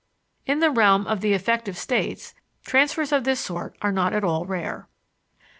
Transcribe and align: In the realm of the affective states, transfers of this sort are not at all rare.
In 0.47 0.61
the 0.61 0.71
realm 0.71 1.05
of 1.05 1.21
the 1.21 1.35
affective 1.35 1.77
states, 1.77 2.33
transfers 2.65 3.11
of 3.11 3.23
this 3.23 3.39
sort 3.39 3.77
are 3.83 3.91
not 3.91 4.13
at 4.13 4.23
all 4.23 4.45
rare. 4.47 4.87